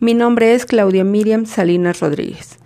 [0.00, 2.60] Mi nombre es Claudia Miriam Salinas Rodríguez.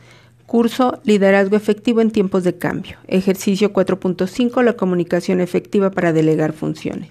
[0.44, 2.98] Curso Liderazgo Efectivo en Tiempos de Cambio.
[3.08, 4.62] Ejercicio 4.5.
[4.62, 7.08] La comunicación efectiva para delegar funciones.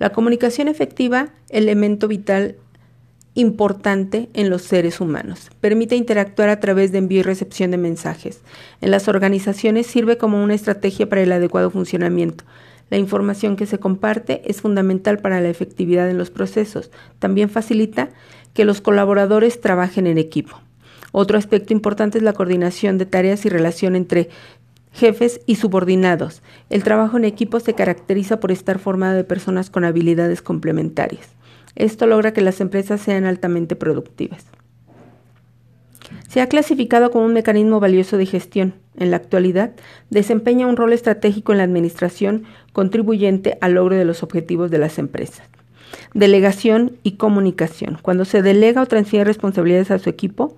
[0.00, 2.56] La comunicación efectiva, elemento vital
[3.34, 5.50] importante en los seres humanos.
[5.60, 8.40] Permite interactuar a través de envío y recepción de mensajes.
[8.80, 12.42] En las organizaciones sirve como una estrategia para el adecuado funcionamiento.
[12.90, 16.90] La información que se comparte es fundamental para la efectividad en los procesos.
[17.18, 18.10] También facilita
[18.52, 20.60] que los colaboradores trabajen en equipo.
[21.12, 24.28] Otro aspecto importante es la coordinación de tareas y relación entre
[24.92, 26.42] jefes y subordinados.
[26.68, 31.28] El trabajo en equipo se caracteriza por estar formado de personas con habilidades complementarias.
[31.76, 34.44] Esto logra que las empresas sean altamente productivas.
[36.30, 38.74] Se ha clasificado como un mecanismo valioso de gestión.
[38.96, 39.72] En la actualidad,
[40.10, 45.00] desempeña un rol estratégico en la administración contribuyente al logro de los objetivos de las
[45.00, 45.42] empresas.
[46.14, 47.98] Delegación y comunicación.
[48.00, 50.56] Cuando se delega o transfiere responsabilidades a su equipo,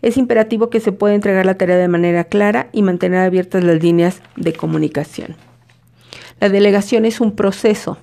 [0.00, 3.82] es imperativo que se pueda entregar la tarea de manera clara y mantener abiertas las
[3.82, 5.36] líneas de comunicación.
[6.40, 7.98] La delegación es un proceso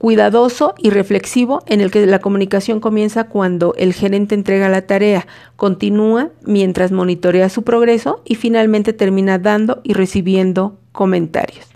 [0.00, 5.26] cuidadoso y reflexivo en el que la comunicación comienza cuando el gerente entrega la tarea,
[5.56, 11.66] continúa mientras monitorea su progreso y finalmente termina dando y recibiendo comentarios.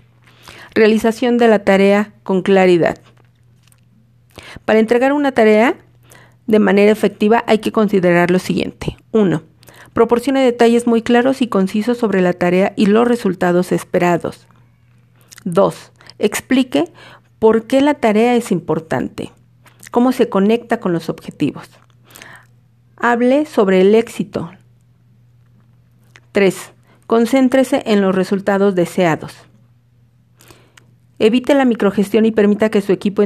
[0.73, 2.97] Realización de la tarea con claridad.
[4.65, 5.75] Para entregar una tarea
[6.47, 8.97] de manera efectiva hay que considerar lo siguiente.
[9.11, 9.43] 1.
[9.93, 14.47] Proporcione detalles muy claros y concisos sobre la tarea y los resultados esperados.
[15.43, 15.91] 2.
[16.17, 16.85] Explique
[17.39, 19.31] ¿Por qué la tarea es importante?
[19.91, 21.69] ¿Cómo se conecta con los objetivos?
[22.97, 24.51] Hable sobre el éxito.
[26.31, 26.73] 3.
[27.07, 29.35] Concéntrese en los resultados deseados.
[31.19, 33.23] Evite la microgestión y permita que su equipo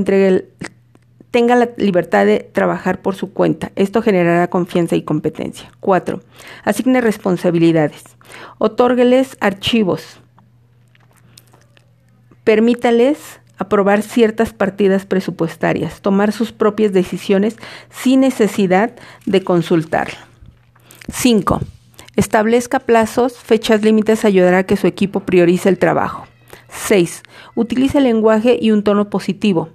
[1.31, 3.71] tenga la libertad de trabajar por su cuenta.
[3.75, 5.71] Esto generará confianza y competencia.
[5.79, 6.21] 4.
[6.65, 8.03] Asigne responsabilidades.
[8.57, 10.19] Otórgueles archivos.
[12.43, 17.57] Permítales aprobar ciertas partidas presupuestarias, tomar sus propias decisiones
[17.91, 18.93] sin necesidad
[19.25, 20.07] de consultar.
[21.11, 21.59] 5.
[22.15, 26.25] Establezca plazos, fechas límites ayudará a que su equipo priorice el trabajo.
[26.69, 27.23] 6.
[27.55, 29.69] Utilice el lenguaje y un tono positivo.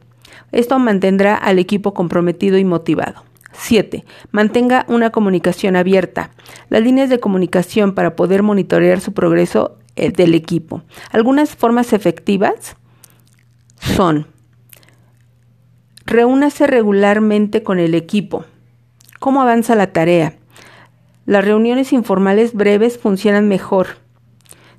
[0.51, 3.25] Esto mantendrá al equipo comprometido y motivado.
[3.53, 4.05] 7.
[4.31, 6.31] Mantenga una comunicación abierta.
[6.71, 10.83] Las líneas de comunicación para poder monitorear su progreso eh, del equipo.
[11.11, 12.77] Algunas formas efectivas
[13.85, 14.27] son,
[16.07, 18.45] reúnase regularmente con el equipo.
[19.21, 20.35] ¿Cómo avanza la tarea?
[21.27, 23.99] Las reuniones informales breves funcionan mejor.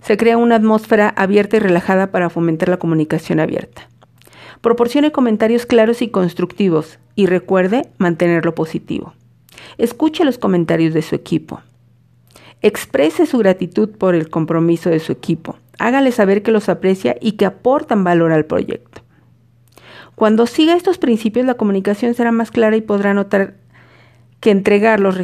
[0.02, 3.90] Se crea una atmósfera abierta y relajada para fomentar la comunicación abierta.
[4.62, 9.14] Proporcione comentarios claros y constructivos y recuerde mantenerlo positivo.
[9.78, 11.62] Escuche los comentarios de su equipo.
[12.62, 15.58] Exprese su gratitud por el compromiso de su equipo.
[15.80, 19.02] Hágale saber que los aprecia y que aportan valor al proyecto.
[20.16, 23.56] Cuando siga estos principios, la comunicación será más clara y podrá notar
[24.40, 25.18] que entregar los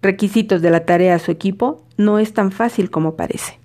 [0.00, 3.58] requisitos de la tarea a su equipo no es tan fácil como parece.